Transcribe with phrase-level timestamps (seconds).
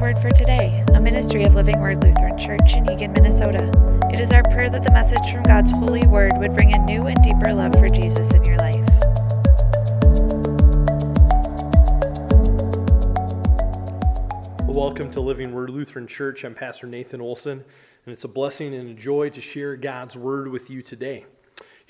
[0.00, 3.70] Word for Today, a ministry of Living Word Lutheran Church in Eagan, Minnesota.
[4.10, 7.06] It is our prayer that the message from God's holy word would bring a new
[7.06, 8.88] and deeper love for Jesus in your life.
[14.66, 16.44] Welcome to Living Word Lutheran Church.
[16.44, 17.62] I'm Pastor Nathan Olson,
[18.06, 21.26] and it's a blessing and a joy to share God's Word with you today.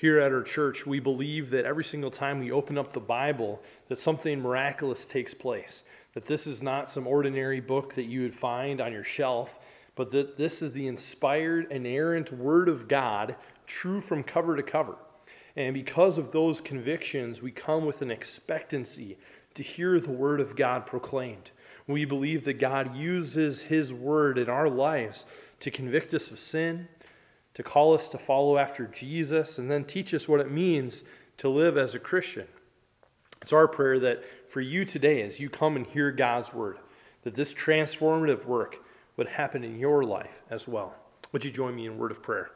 [0.01, 3.61] Here at our church, we believe that every single time we open up the Bible,
[3.87, 5.83] that something miraculous takes place
[6.15, 9.59] that this is not some ordinary book that you would find on your shelf,
[9.95, 13.35] but that this is the inspired, inerrant Word of God,
[13.67, 14.95] true from cover to cover.
[15.55, 19.19] And because of those convictions, we come with an expectancy
[19.53, 21.51] to hear the Word of God proclaimed.
[21.85, 25.25] We believe that God uses His Word in our lives
[25.59, 26.87] to convict us of sin,
[27.53, 31.03] to call us to follow after Jesus, and then teach us what it means
[31.37, 32.47] to live as a Christian.
[33.41, 36.77] It's our prayer that for you today, as you come and hear God's word,
[37.23, 38.77] that this transformative work
[39.17, 40.95] would happen in your life as well.
[41.31, 42.51] Would you join me in word of prayer?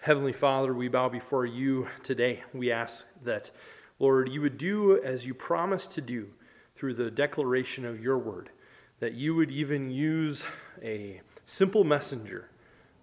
[0.00, 2.42] Heavenly Father, we bow before you today.
[2.52, 3.50] We ask that,
[3.98, 6.28] Lord, you would do as you promised to do
[6.76, 8.50] through the declaration of your word,
[9.00, 10.44] that you would even use
[10.82, 12.50] a simple messenger,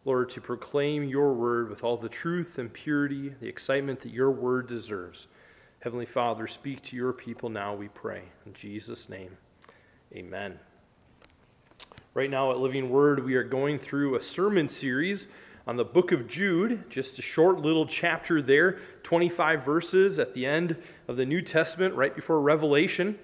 [0.06, 4.30] Lord, to proclaim your word with all the truth and purity, the excitement that your
[4.30, 5.28] word deserves.
[5.80, 8.22] Heavenly Father, speak to your people now, we pray.
[8.46, 9.36] In Jesus' name,
[10.16, 10.60] amen.
[12.14, 15.28] Right now at Living Word, we are going through a sermon series
[15.66, 20.46] on the book of Jude, just a short little chapter there, 25 verses at the
[20.46, 23.18] end of the New Testament, right before Revelation.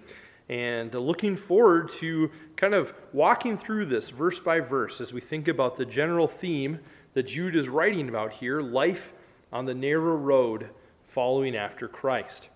[0.52, 5.47] And looking forward to kind of walking through this verse by verse as we think
[5.47, 6.80] about the general theme
[7.13, 9.13] that Jude is writing about here life
[9.53, 10.69] on the narrow road
[11.08, 12.49] following after Christ.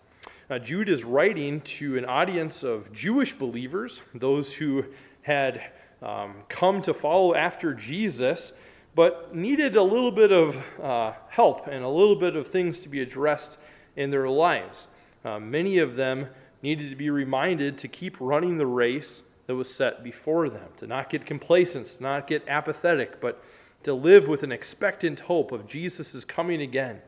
[0.50, 4.84] Now, Jude is writing to an audience of Jewish believers, those who
[5.22, 5.62] had
[6.02, 8.52] um, come to follow after Jesus,
[8.94, 12.90] but needed a little bit of uh, help and a little bit of things to
[12.90, 13.58] be addressed
[13.96, 14.90] in their lives.
[15.24, 16.28] Uh, many of them
[16.66, 20.88] needed to be reminded to keep running the race that was set before them, to
[20.88, 23.44] not get complacent, to not get apathetic, but
[23.84, 27.00] to live with an expectant hope of Jesus' coming again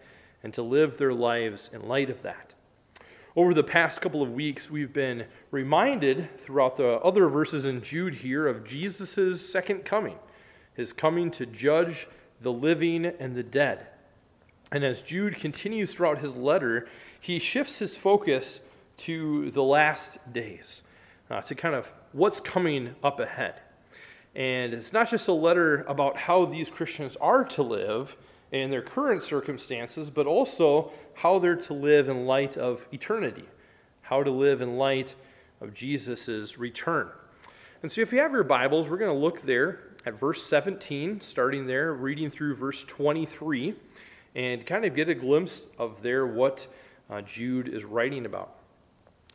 [0.43, 2.53] and to live their lives in light of that.
[3.35, 8.13] Over the past couple of weeks, we've been reminded throughout the other verses in Jude
[8.13, 10.17] here of Jesus' second coming,
[10.75, 12.07] his coming to judge
[12.41, 13.87] the living and the dead.
[14.71, 16.87] And as Jude continues throughout his letter,
[17.19, 18.59] he shifts his focus
[18.97, 20.83] to the last days,
[21.29, 23.61] uh, to kind of what's coming up ahead.
[24.35, 28.17] And it's not just a letter about how these Christians are to live,
[28.51, 33.45] in their current circumstances, but also how they're to live in light of eternity,
[34.01, 35.15] how to live in light
[35.59, 37.09] of Jesus' return.
[37.83, 41.19] And so, if you have your Bibles, we're going to look there at verse 17,
[41.21, 43.75] starting there, reading through verse 23,
[44.35, 46.67] and kind of get a glimpse of there what
[47.09, 48.56] uh, Jude is writing about.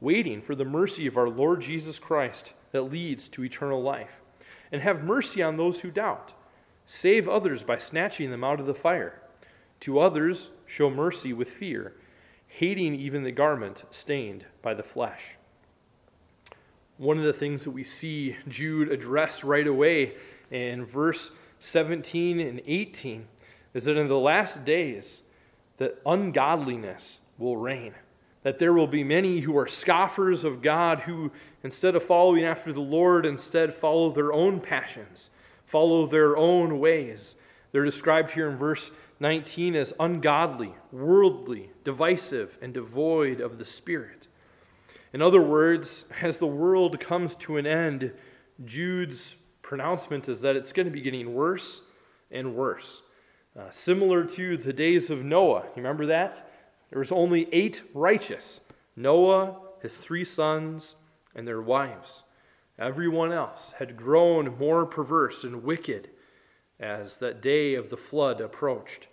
[0.00, 4.20] waiting for the mercy of our Lord Jesus Christ that leads to eternal life.
[4.72, 6.32] And have mercy on those who doubt.
[6.86, 9.20] Save others by snatching them out of the fire.
[9.80, 11.94] To others, show mercy with fear,
[12.46, 15.36] hating even the garment stained by the flesh.
[16.98, 20.14] One of the things that we see Jude address right away
[20.50, 23.26] in verse 17 and 18
[23.72, 25.22] is that in the last days,
[25.78, 27.94] that ungodliness will reign.
[28.42, 31.30] That there will be many who are scoffers of God, who
[31.62, 35.30] instead of following after the Lord, instead follow their own passions,
[35.66, 37.36] follow their own ways.
[37.72, 38.90] They're described here in verse
[39.20, 44.28] 19 as ungodly, worldly, divisive, and devoid of the Spirit.
[45.12, 48.12] In other words, as the world comes to an end,
[48.64, 51.82] Jude's pronouncement is that it's going to be getting worse
[52.30, 53.02] and worse.
[53.58, 55.62] Uh, similar to the days of Noah.
[55.62, 56.50] You remember that?
[56.90, 58.60] There was only eight righteous
[58.96, 60.96] Noah, his three sons,
[61.34, 62.24] and their wives.
[62.78, 66.10] Everyone else had grown more perverse and wicked
[66.78, 69.06] as that day of the flood approached.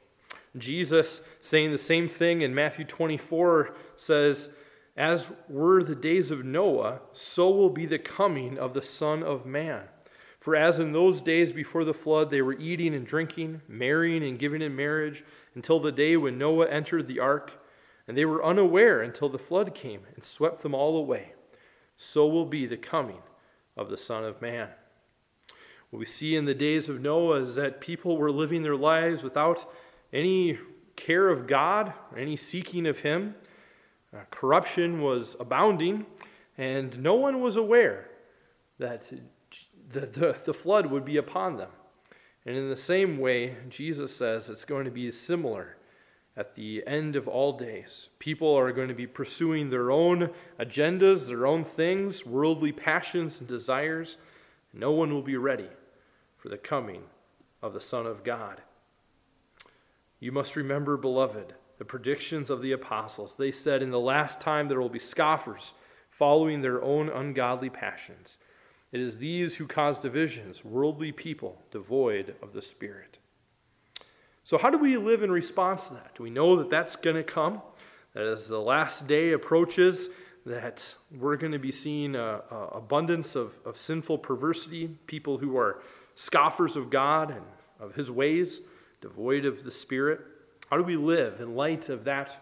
[0.57, 4.49] Jesus, saying the same thing in Matthew 24, says,
[4.95, 9.45] As were the days of Noah, so will be the coming of the Son of
[9.45, 9.83] Man.
[10.39, 14.39] For as in those days before the flood, they were eating and drinking, marrying and
[14.39, 15.23] giving in marriage,
[15.55, 17.51] until the day when Noah entered the ark,
[18.07, 21.33] and they were unaware until the flood came and swept them all away.
[21.97, 23.21] So will be the coming
[23.75, 24.69] of the Son of Man.
[25.89, 29.23] What we see in the days of Noah is that people were living their lives
[29.23, 29.71] without
[30.13, 30.57] any
[30.95, 33.35] care of God, any seeking of Him.
[34.13, 36.05] Uh, corruption was abounding,
[36.57, 38.09] and no one was aware
[38.79, 39.11] that
[39.89, 41.71] the, the, the flood would be upon them.
[42.45, 45.77] And in the same way, Jesus says it's going to be similar
[46.37, 48.09] at the end of all days.
[48.19, 50.29] People are going to be pursuing their own
[50.59, 54.17] agendas, their own things, worldly passions and desires.
[54.71, 55.69] No one will be ready
[56.37, 57.01] for the coming
[57.63, 58.61] of the Son of God.
[60.19, 63.35] You must remember, beloved, the predictions of the apostles.
[63.35, 65.73] They said, In the last time there will be scoffers
[66.11, 68.37] following their own ungodly passions.
[68.91, 73.17] It is these who cause divisions, worldly people devoid of the Spirit.
[74.47, 76.15] So, how do we live in response to that?
[76.15, 77.61] Do we know that that's going to come?
[78.13, 80.07] That as the last day approaches,
[80.45, 85.81] that we're going to be seeing an abundance of, of sinful perversity, people who are
[86.15, 87.41] scoffers of God and
[87.81, 88.61] of His ways,
[89.01, 90.21] devoid of the Spirit.
[90.69, 92.37] How do we live in light of that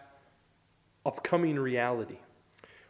[1.04, 2.18] upcoming reality?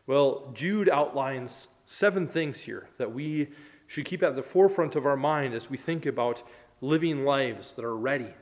[0.06, 3.48] Well, Jude outlines seven things here that we
[3.86, 6.42] should keep at the forefront of our mind as we think about
[6.82, 8.34] living lives that are ready.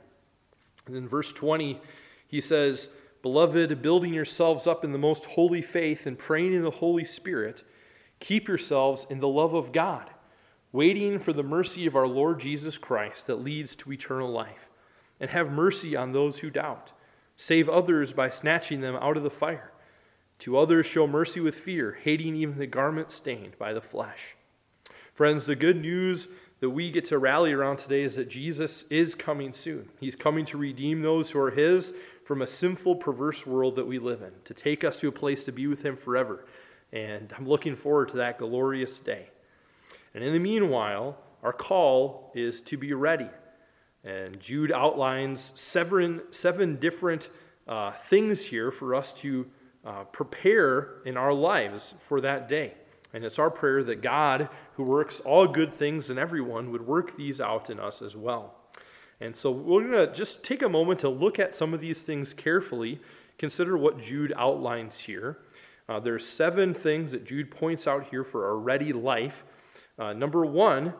[0.86, 1.80] And in verse 20,
[2.26, 2.90] he says,
[3.22, 7.64] Beloved, building yourselves up in the most holy faith and praying in the Holy Spirit,
[8.20, 10.10] keep yourselves in the love of God,
[10.72, 14.68] waiting for the mercy of our Lord Jesus Christ that leads to eternal life.
[15.20, 16.92] And have mercy on those who doubt.
[17.36, 19.72] Save others by snatching them out of the fire.
[20.40, 24.36] To others, show mercy with fear, hating even the garment stained by the flesh.
[25.14, 26.26] Friends, the good news
[26.64, 29.86] that we get to rally around today is that Jesus is coming soon.
[30.00, 31.92] He's coming to redeem those who are His
[32.24, 35.44] from a sinful, perverse world that we live in, to take us to a place
[35.44, 36.46] to be with Him forever.
[36.90, 39.28] And I'm looking forward to that glorious day.
[40.14, 43.28] And in the meanwhile, our call is to be ready.
[44.02, 47.28] And Jude outlines seven, seven different
[47.68, 49.46] uh, things here for us to
[49.84, 52.72] uh, prepare in our lives for that day.
[53.12, 57.16] And it's our prayer that God, who works all good things in everyone, would work
[57.16, 58.54] these out in us as well.
[59.20, 62.02] And so we're going to just take a moment to look at some of these
[62.02, 63.00] things carefully,
[63.38, 65.38] consider what Jude outlines here.
[65.88, 69.44] Uh, are seven things that Jude points out here for a ready life.
[69.98, 70.94] Uh, number one,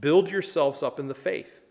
[0.00, 1.62] build yourselves up in the faith.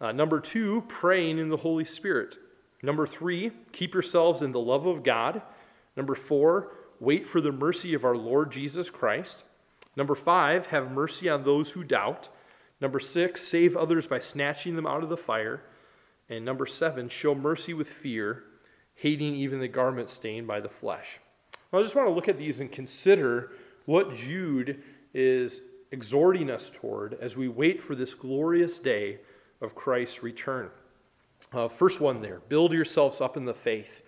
[0.00, 2.38] Uh, number two, praying in the Holy Spirit.
[2.82, 5.42] Number three, keep yourselves in the love of God.
[5.96, 9.44] Number four, wait for the mercy of our Lord Jesus Christ.
[9.96, 12.28] Number five, have mercy on those who doubt.
[12.80, 15.62] Number six, save others by snatching them out of the fire.
[16.28, 18.44] And number seven, show mercy with fear,
[18.94, 21.20] hating even the garment stained by the flesh.
[21.70, 23.52] Well, I just want to look at these and consider
[23.84, 24.82] what Jude
[25.12, 25.62] is
[25.92, 29.20] exhorting us toward as we wait for this glorious day
[29.60, 30.70] of Christ's return.
[31.52, 34.02] Uh, first one there build yourselves up in the faith.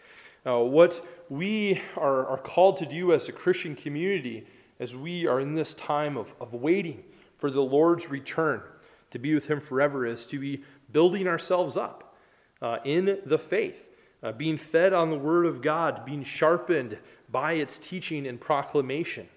[0.46, 4.46] Uh, what we are, are called to do as a Christian community
[4.78, 7.02] as we are in this time of, of waiting
[7.38, 8.62] for the Lord's return
[9.10, 12.16] to be with Him forever is to be building ourselves up
[12.62, 13.88] uh, in the faith,
[14.22, 16.98] uh, being fed on the Word of God, being sharpened
[17.30, 19.28] by its teaching and proclamation.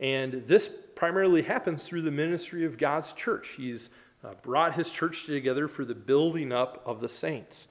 [0.00, 3.54] And this primarily happens through the ministry of God's church.
[3.56, 3.90] He's
[4.24, 7.68] uh, brought His church together for the building up of the saints.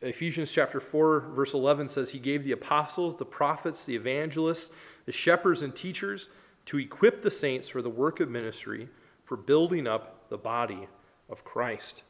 [0.00, 4.70] Ephesians chapter 4, verse 11 says, He gave the apostles, the prophets, the evangelists,
[5.06, 6.28] the shepherds, and teachers
[6.68, 8.88] to equip the saints for the work of ministry,
[9.24, 10.86] for building up the body
[11.30, 12.02] of Christ.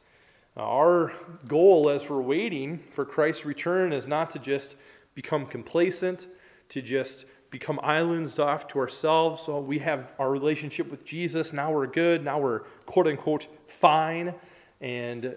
[0.56, 1.12] Now, our
[1.46, 4.74] goal as we're waiting for Christ's return is not to just
[5.14, 6.26] become complacent,
[6.70, 9.42] to just become islands off to ourselves.
[9.42, 11.52] So we have our relationship with Jesus.
[11.52, 12.24] Now we're good.
[12.24, 14.34] Now we're quote unquote fine.
[14.80, 15.36] And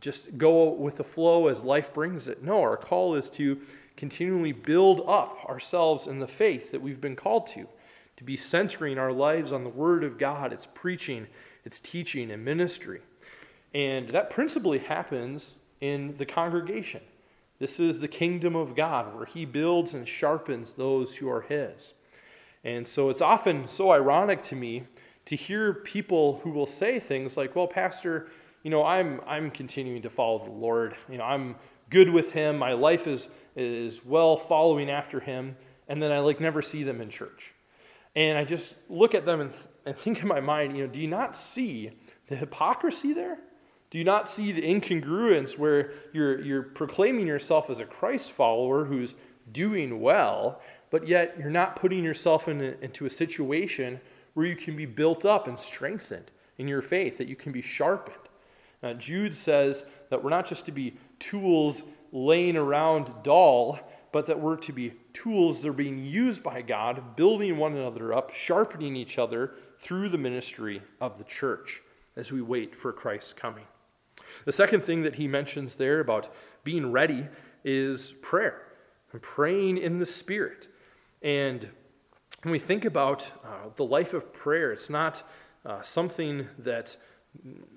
[0.00, 2.42] just go with the flow as life brings it.
[2.44, 3.60] No, our call is to
[3.96, 7.66] continually build up ourselves in the faith that we've been called to,
[8.16, 11.26] to be centering our lives on the Word of God, its preaching,
[11.64, 13.00] its teaching, and ministry.
[13.74, 17.02] And that principally happens in the congregation.
[17.58, 21.94] This is the kingdom of God where He builds and sharpens those who are His.
[22.64, 24.84] And so it's often so ironic to me
[25.26, 28.28] to hear people who will say things like, well, Pastor,
[28.62, 30.96] you know, I'm, I'm continuing to follow the Lord.
[31.08, 31.56] You know, I'm
[31.90, 32.58] good with Him.
[32.58, 35.56] My life is, is well following after Him.
[35.88, 37.52] And then I like never see them in church.
[38.16, 39.52] And I just look at them and,
[39.84, 41.90] and think in my mind, you know, do you not see
[42.26, 43.38] the hypocrisy there?
[43.90, 48.84] Do you not see the incongruence where you're, you're proclaiming yourself as a Christ follower
[48.84, 49.14] who's
[49.52, 54.00] doing well, but yet you're not putting yourself in a, into a situation
[54.34, 57.62] where you can be built up and strengthened in your faith, that you can be
[57.62, 58.16] sharpened?
[58.82, 61.82] Uh, Jude says that we're not just to be tools
[62.12, 63.78] laying around dull,
[64.10, 68.12] but that we're to be tools that are being used by God, building one another
[68.12, 71.80] up, sharpening each other through the ministry of the church
[72.16, 73.64] as we wait for Christ's coming.
[74.44, 76.28] The second thing that he mentions there about
[76.64, 77.26] being ready
[77.64, 78.62] is prayer,
[79.12, 80.68] and praying in the Spirit.
[81.22, 81.68] And
[82.42, 85.22] when we think about uh, the life of prayer, it's not
[85.64, 86.96] uh, something that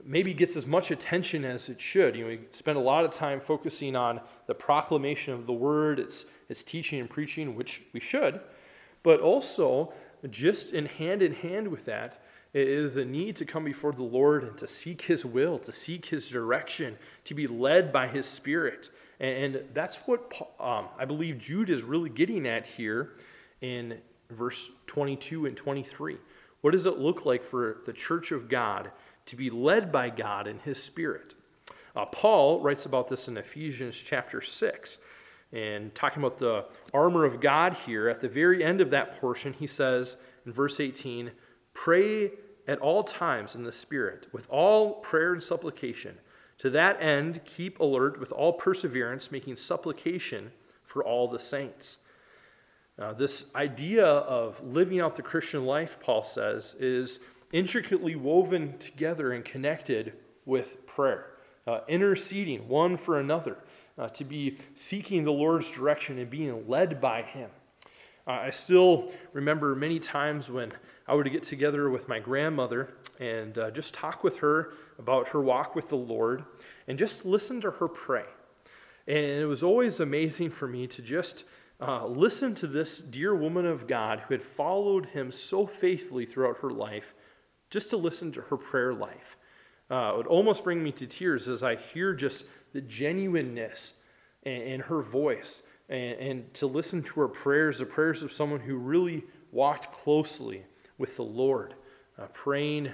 [0.03, 2.15] maybe gets as much attention as it should.
[2.15, 6.00] You know, we spend a lot of time focusing on the proclamation of the word,
[6.00, 8.41] its, its teaching and preaching, which we should,
[9.03, 9.94] but also
[10.29, 12.22] just in hand in hand with that
[12.53, 16.08] is a need to come before the Lord and to seek His will, to seek
[16.08, 18.89] His direction, to be led by His Spirit.
[19.20, 23.12] And that's what um, I believe Jude is really getting at here
[23.62, 24.00] in
[24.32, 26.18] verse 22 and 23.
[26.62, 28.91] What does it look like for the church of God
[29.27, 31.36] to be led by God in His Spirit?
[31.96, 34.98] Uh, Paul writes about this in Ephesians chapter 6.
[35.51, 39.53] And talking about the armor of God here, at the very end of that portion,
[39.53, 40.15] he says
[40.46, 41.32] in verse 18,
[41.74, 42.32] Pray
[42.68, 46.18] at all times in the Spirit, with all prayer and supplication.
[46.60, 50.51] To that end, keep alert with all perseverance, making supplication
[50.84, 52.00] for all the saints.
[53.00, 57.20] Uh, this idea of living out the Christian life, Paul says, is
[57.53, 60.13] intricately woven together and connected
[60.46, 61.27] with prayer,
[61.65, 63.58] uh, interceding one for another,
[64.00, 67.50] uh, to be seeking the Lord's direction and being led by Him.
[68.25, 70.72] Uh, I still remember many times when
[71.08, 75.41] I would get together with my grandmother and uh, just talk with her about her
[75.41, 76.44] walk with the Lord
[76.88, 78.25] and just listen to her pray.
[79.08, 81.44] And it was always amazing for me to just
[81.82, 86.60] uh, listen to this dear woman of God who had followed him so faithfully throughout
[86.60, 87.13] her life,
[87.70, 89.38] just to listen to her prayer life.
[89.89, 93.93] Uh, it would almost bring me to tears as I hear just the genuineness
[94.43, 98.60] in, in her voice and, and to listen to her prayers, the prayers of someone
[98.60, 100.63] who really walked closely
[100.98, 101.74] with the Lord,
[102.17, 102.91] uh, praying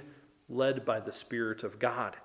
[0.48, 2.16] led by the Spirit of God.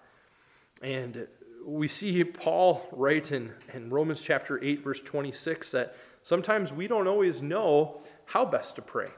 [0.82, 1.28] And
[1.66, 7.08] we see Paul write in, in Romans chapter 8, verse 26, that sometimes we don't
[7.08, 9.10] always know how best to pray.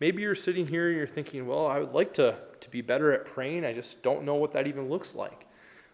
[0.00, 3.12] Maybe you're sitting here and you're thinking, well, I would like to, to be better
[3.12, 3.64] at praying.
[3.64, 5.46] I just don't know what that even looks like.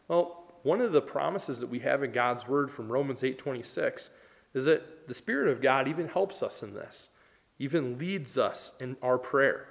[0.08, 4.10] Well, one of the promises that we have in God's word from Romans 8:26
[4.54, 7.10] is that the Spirit of God even helps us in this,
[7.58, 9.68] even leads us in our prayer.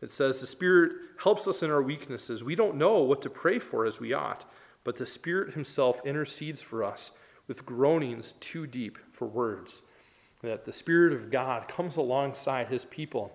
[0.00, 2.44] It says the Spirit helps us in our weaknesses.
[2.44, 4.44] We don't know what to pray for as we ought,
[4.82, 7.12] but the Spirit Himself intercedes for us
[7.46, 9.82] with groanings too deep for words.
[10.42, 13.32] That the Spirit of God comes alongside His people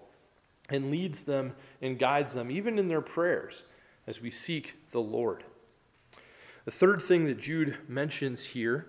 [0.69, 3.65] and leads them and guides them, even in their prayers,
[4.07, 5.43] as we seek the Lord.
[6.65, 8.87] The third thing that Jude mentions here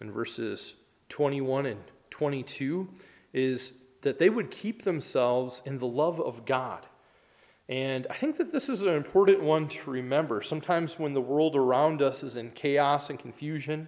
[0.00, 0.74] in verses
[1.08, 1.80] 21 and
[2.10, 2.88] 22
[3.32, 6.86] is that they would keep themselves in the love of God.
[7.68, 10.42] And I think that this is an important one to remember.
[10.42, 13.86] Sometimes when the world around us is in chaos and confusion,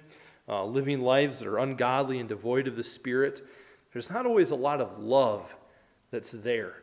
[0.48, 3.42] uh, living lives that are ungodly and devoid of the Spirit,
[3.92, 5.54] there's not always a lot of love
[6.10, 6.76] that's there.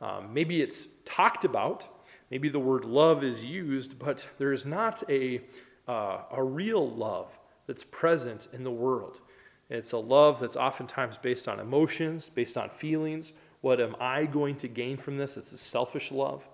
[0.00, 1.88] Um, maybe it's talked about,
[2.30, 5.42] maybe the word love is used, but there is not a,
[5.88, 9.20] uh, a real love that's present in the world.
[9.68, 13.32] It's a love that's oftentimes based on emotions, based on feelings.
[13.60, 15.36] What am I going to gain from this?
[15.36, 16.48] It's a selfish love.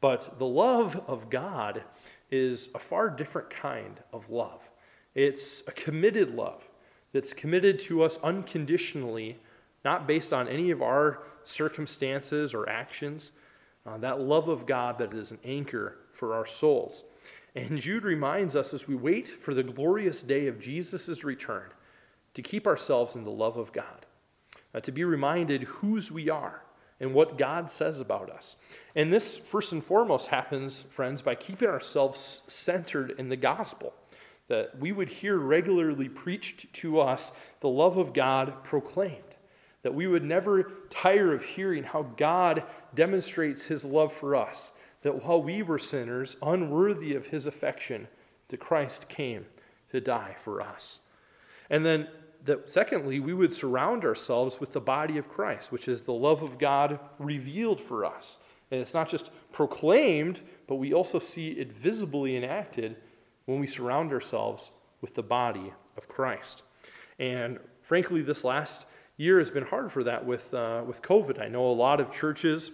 [0.00, 1.84] But the love of God
[2.30, 4.68] is a far different kind of love.
[5.14, 6.68] It's a committed love
[7.12, 9.38] that's committed to us unconditionally,
[9.84, 13.32] not based on any of our circumstances or actions.
[13.86, 17.04] Uh, that love of God that is an anchor for our souls.
[17.56, 21.70] And Jude reminds us as we wait for the glorious day of Jesus' return
[22.34, 24.06] to keep ourselves in the love of God,
[24.74, 26.62] uh, to be reminded whose we are
[27.00, 28.56] and what God says about us.
[28.94, 33.94] And this, first and foremost, happens, friends, by keeping ourselves centered in the gospel.
[34.48, 39.29] That we would hear regularly preached to us the love of God proclaimed.
[39.82, 44.72] That we would never tire of hearing how God demonstrates his love for us.
[45.02, 48.06] That while we were sinners, unworthy of his affection,
[48.48, 49.46] the Christ came
[49.90, 51.00] to die for us.
[51.70, 52.08] And then
[52.44, 56.42] that secondly, we would surround ourselves with the body of Christ, which is the love
[56.42, 58.38] of God revealed for us
[58.70, 62.96] And it's not just proclaimed, but we also see it visibly enacted
[63.46, 64.70] when we surround ourselves
[65.00, 66.62] with the body of Christ.
[67.18, 68.86] And frankly, this last
[69.20, 71.40] year has been hard for that with, uh, with COVID.
[71.40, 72.70] I know a lot of churches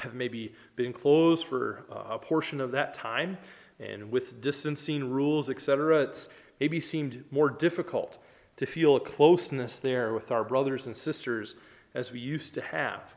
[0.00, 3.38] have maybe been closed for a portion of that time,
[3.80, 6.28] and with distancing rules, etc., it's
[6.60, 8.18] maybe seemed more difficult
[8.56, 11.54] to feel a closeness there with our brothers and sisters
[11.94, 13.14] as we used to have.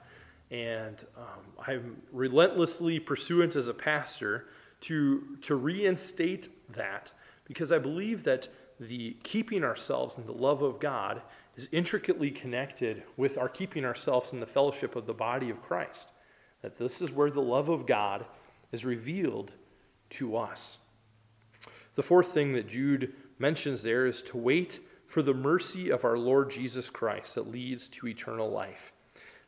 [0.52, 4.48] And um, I'm relentlessly pursuant as a pastor
[4.82, 7.12] to, to reinstate that
[7.46, 8.48] because I believe that
[8.80, 11.22] the keeping ourselves in the love of God
[11.56, 16.12] is intricately connected with our keeping ourselves in the fellowship of the body of Christ.
[16.62, 18.26] That this is where the love of God
[18.72, 19.52] is revealed
[20.12, 20.78] to us.
[21.96, 26.18] The fourth thing that Jude mentions there is to wait for the mercy of our
[26.18, 28.92] Lord Jesus Christ that leads to eternal life.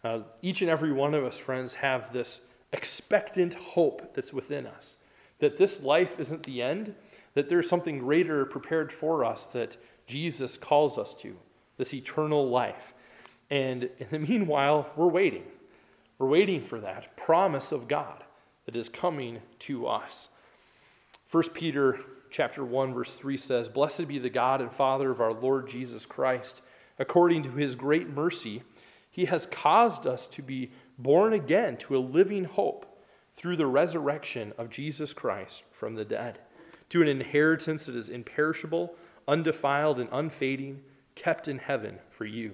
[0.03, 4.97] Uh, each and every one of us, friends, have this expectant hope that's within us
[5.39, 6.95] that this life isn't the end,
[7.33, 11.35] that there's something greater prepared for us that Jesus calls us to,
[11.77, 12.93] this eternal life.
[13.49, 15.43] And in the meanwhile, we're waiting.
[16.19, 18.23] We're waiting for that promise of God
[18.65, 20.29] that is coming to us.
[21.31, 25.33] 1 Peter chapter 1 verse 3 says, "Blessed be the God and Father of our
[25.33, 26.61] Lord Jesus Christ,
[26.99, 28.63] according to his great mercy,
[29.09, 32.85] he has caused us to be born again to a living hope
[33.33, 36.39] through the resurrection of Jesus Christ from the dead."
[36.89, 38.95] to an inheritance that is imperishable,
[39.27, 40.81] undefiled, and unfading,
[41.17, 42.53] kept in heaven for you,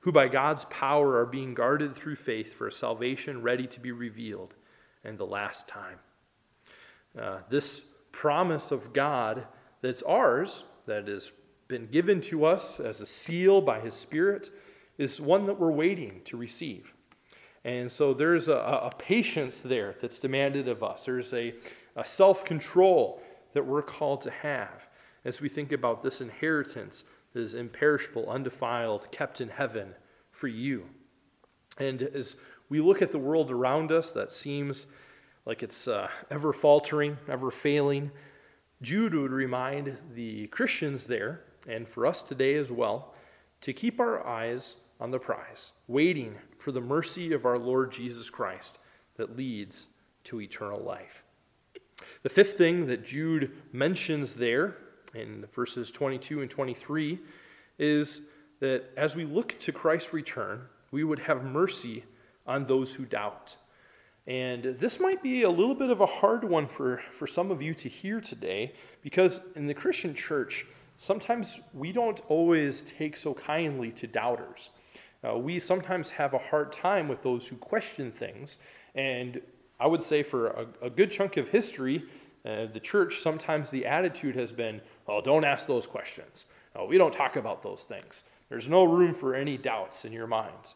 [0.00, 3.92] who by God's power are being guarded through faith for a salvation ready to be
[3.92, 4.54] revealed
[5.04, 5.98] in the last time.
[7.18, 9.46] Uh, this promise of God
[9.82, 11.30] that's ours, that has
[11.68, 14.50] been given to us as a seal by His Spirit,
[14.98, 16.92] is one that we're waiting to receive.
[17.64, 21.04] And so there's a, a patience there that's demanded of us.
[21.04, 21.54] There's a,
[21.96, 24.88] a self control that we're called to have
[25.24, 29.94] as we think about this inheritance that is imperishable, undefiled, kept in heaven
[30.30, 30.86] for you.
[31.78, 32.36] And as
[32.68, 34.86] we look at the world around us that seems
[35.46, 38.10] like it's uh, ever faltering, ever failing,
[38.82, 43.14] Jude would remind the Christians there, and for us today as well,
[43.60, 48.30] to keep our eyes on the prize, waiting for the mercy of our Lord Jesus
[48.30, 48.78] Christ
[49.16, 49.86] that leads
[50.24, 51.24] to eternal life.
[52.22, 54.76] The fifth thing that Jude mentions there
[55.14, 57.18] in verses 22 and 23
[57.78, 58.22] is
[58.60, 62.04] that as we look to Christ's return, we would have mercy
[62.46, 63.56] on those who doubt.
[64.26, 67.62] And this might be a little bit of a hard one for, for some of
[67.62, 73.32] you to hear today because in the Christian church, sometimes we don't always take so
[73.34, 74.70] kindly to doubters.
[75.26, 78.58] Uh, we sometimes have a hard time with those who question things,
[78.94, 79.40] and
[79.78, 82.04] I would say for a, a good chunk of history,
[82.44, 86.46] uh, the church, sometimes the attitude has been, oh, don't ask those questions.
[86.74, 88.24] Oh, we don't talk about those things.
[88.48, 90.74] There's no room for any doubts in your minds.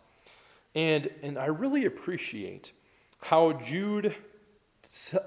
[0.75, 2.73] And, and I really appreciate
[3.21, 4.15] how Jude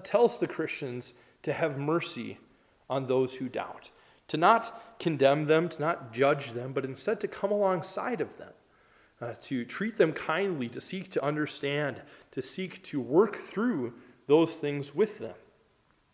[0.03, 2.37] tells the Christians to have mercy
[2.89, 3.89] on those who doubt,
[4.27, 8.53] to not condemn them, to not judge them, but instead to come alongside of them
[9.21, 13.93] uh, to treat them kindly, to seek to understand, to seek to work through
[14.27, 15.35] those things with them.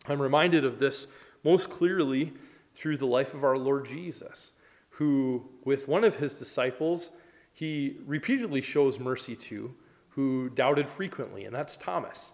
[0.05, 1.07] I'm reminded of this
[1.43, 2.33] most clearly
[2.75, 4.51] through the life of our Lord Jesus,
[4.89, 7.11] who, with one of his disciples,
[7.53, 9.73] he repeatedly shows mercy to,
[10.09, 12.33] who doubted frequently, and that's Thomas.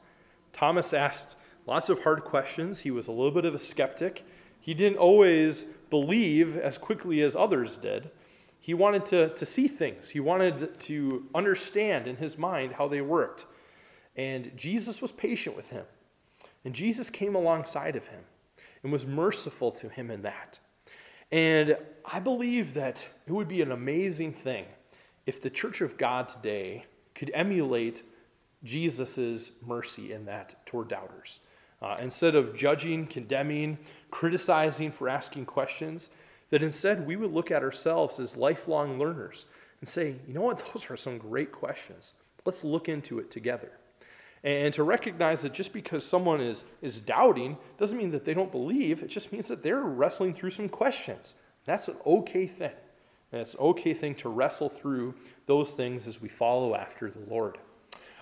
[0.53, 1.35] Thomas asked
[1.67, 2.79] lots of hard questions.
[2.79, 4.25] He was a little bit of a skeptic.
[4.59, 8.09] He didn't always believe as quickly as others did.
[8.59, 13.01] He wanted to, to see things, he wanted to understand in his mind how they
[13.01, 13.45] worked.
[14.15, 15.85] And Jesus was patient with him.
[16.65, 18.21] And Jesus came alongside of him
[18.83, 20.59] and was merciful to him in that.
[21.31, 24.65] And I believe that it would be an amazing thing
[25.25, 28.01] if the church of God today could emulate
[28.63, 31.39] Jesus' mercy in that toward doubters.
[31.81, 33.77] Uh, instead of judging, condemning,
[34.11, 36.09] criticizing for asking questions,
[36.49, 39.45] that instead we would look at ourselves as lifelong learners
[39.79, 42.13] and say, you know what, those are some great questions.
[42.45, 43.71] Let's look into it together.
[44.43, 48.51] And to recognize that just because someone is, is doubting doesn't mean that they don't
[48.51, 51.35] believe, it just means that they're wrestling through some questions.
[51.65, 52.71] That's an okay thing.
[53.31, 55.13] And it's an okay thing to wrestle through
[55.45, 57.57] those things as we follow after the Lord.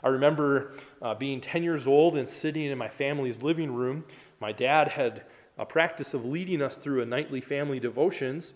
[0.04, 4.04] I remember uh, being 10 years old and sitting in my family's living room.
[4.40, 5.24] My dad had
[5.58, 8.54] a practice of leading us through a nightly family devotions.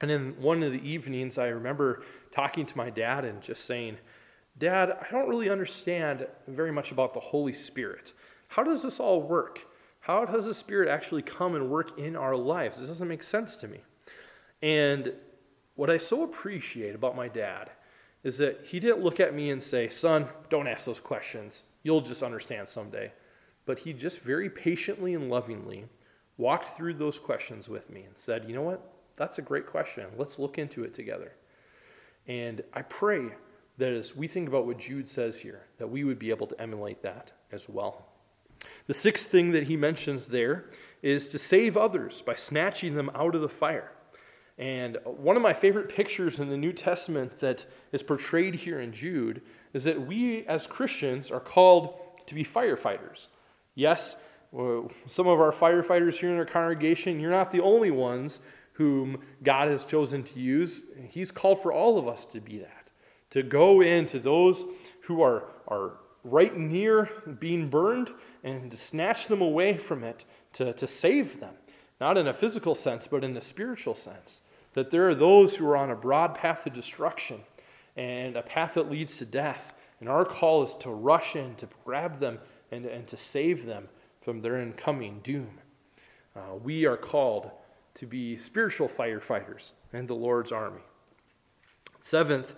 [0.00, 3.96] And in one of the evenings, I remember talking to my dad and just saying,
[4.58, 8.12] Dad, I don't really understand very much about the Holy Spirit.
[8.48, 9.66] How does this all work?
[10.00, 12.78] How does the Spirit actually come and work in our lives?
[12.78, 13.80] This doesn't make sense to me.
[14.62, 15.12] And
[15.76, 17.70] what I so appreciate about my dad
[18.24, 21.64] is that he didn't look at me and say, Son, don't ask those questions.
[21.84, 23.12] You'll just understand someday.
[23.64, 25.84] But he just very patiently and lovingly
[26.36, 28.92] walked through those questions with me and said, You know what?
[29.16, 30.06] That's a great question.
[30.16, 31.32] Let's look into it together.
[32.26, 33.30] And I pray
[33.78, 36.60] that as we think about what Jude says here, that we would be able to
[36.60, 38.06] emulate that as well.
[38.86, 40.66] The sixth thing that he mentions there
[41.02, 43.92] is to save others by snatching them out of the fire.
[44.58, 48.92] And one of my favorite pictures in the New Testament that is portrayed here in
[48.92, 53.28] Jude is that we as Christians are called to be firefighters.
[53.76, 54.16] Yes,
[54.52, 58.40] some of our firefighters here in our congregation, you're not the only ones
[58.72, 60.90] whom God has chosen to use.
[61.08, 62.77] He's called for all of us to be that,
[63.30, 64.64] to go into those
[65.02, 65.92] who are, are
[66.24, 68.10] right near being burned
[68.44, 71.54] and to snatch them away from it, to, to save them.
[72.00, 74.42] Not in a physical sense, but in a spiritual sense.
[74.74, 77.40] That there are those who are on a broad path of destruction
[77.96, 79.74] and a path that leads to death.
[80.00, 82.38] And our call is to rush in, to grab them,
[82.70, 83.88] and, and to save them
[84.20, 85.50] from their incoming doom.
[86.36, 87.50] Uh, we are called
[87.94, 90.82] to be spiritual firefighters in the Lord's army.
[92.00, 92.54] Seventh,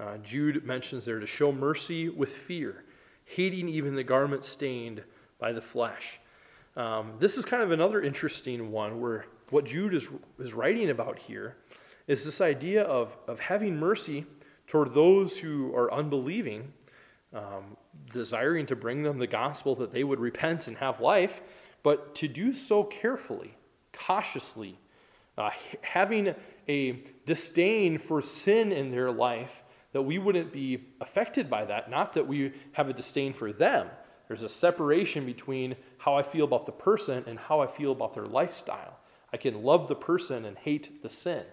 [0.00, 2.84] uh, Jude mentions there to show mercy with fear,
[3.24, 5.02] hating even the garment stained
[5.38, 6.20] by the flesh.
[6.76, 11.18] Um, this is kind of another interesting one where what Jude is, is writing about
[11.18, 11.56] here
[12.06, 14.26] is this idea of, of having mercy
[14.66, 16.72] toward those who are unbelieving,
[17.32, 17.76] um,
[18.12, 21.40] desiring to bring them the gospel that they would repent and have life,
[21.82, 23.54] but to do so carefully,
[23.92, 24.78] cautiously,
[25.38, 25.50] uh,
[25.82, 26.34] having
[26.68, 26.92] a
[27.24, 29.64] disdain for sin in their life,
[29.96, 33.88] that we wouldn't be affected by that, not that we have a disdain for them.
[34.28, 38.12] There's a separation between how I feel about the person and how I feel about
[38.12, 38.98] their lifestyle.
[39.32, 41.46] I can love the person and hate the sin.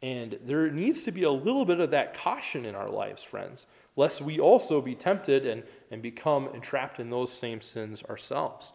[0.00, 3.66] And there needs to be a little bit of that caution in our lives, friends,
[3.94, 8.72] lest we also be tempted and, and become entrapped in those same sins ourselves.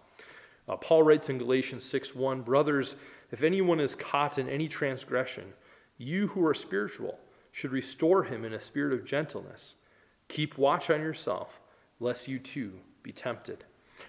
[0.69, 2.95] Uh, Paul writes in Galatians 6 1 Brothers,
[3.31, 5.53] if anyone is caught in any transgression,
[5.97, 7.17] you who are spiritual
[7.51, 9.75] should restore him in a spirit of gentleness.
[10.27, 11.59] Keep watch on yourself,
[11.99, 13.65] lest you too be tempted.